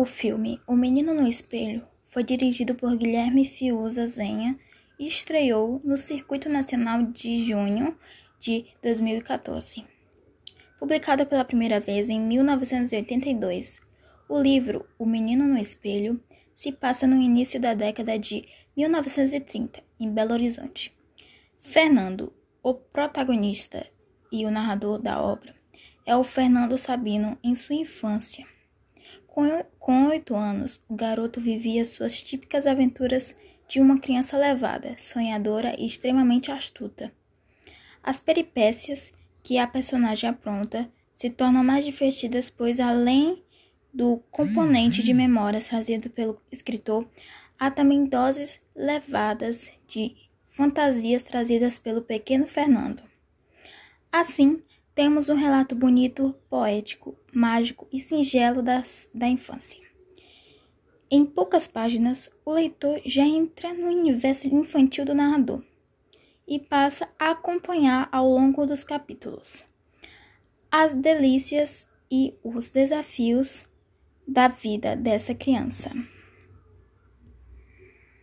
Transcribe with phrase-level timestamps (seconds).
[0.00, 4.58] O filme O Menino no Espelho foi dirigido por Guilherme Fiuza Zenha
[4.98, 7.94] e estreou no Circuito Nacional de junho
[8.38, 9.84] de 2014.
[10.78, 13.78] Publicado pela primeira vez em 1982,
[14.26, 16.18] o livro O Menino no Espelho
[16.54, 20.96] se passa no início da década de 1930, em Belo Horizonte.
[21.60, 23.86] Fernando, o protagonista
[24.32, 25.54] e o narrador da obra,
[26.06, 28.46] é o Fernando Sabino em sua infância.
[29.26, 33.34] Com oito anos, o garoto vivia suas típicas aventuras
[33.66, 37.12] de uma criança levada, sonhadora e extremamente astuta.
[38.02, 43.42] As peripécias que a personagem apronta se tornam mais divertidas, pois além
[43.92, 47.08] do componente de memórias trazido pelo escritor,
[47.58, 50.16] há também doses levadas de
[50.48, 53.02] fantasias trazidas pelo pequeno Fernando.
[54.10, 54.62] Assim,
[55.00, 59.80] temos um relato bonito, poético, mágico e singelo das, da infância.
[61.10, 65.64] Em poucas páginas, o leitor já entra no universo infantil do narrador
[66.46, 69.64] e passa a acompanhar ao longo dos capítulos
[70.70, 73.64] as delícias e os desafios
[74.28, 75.90] da vida dessa criança.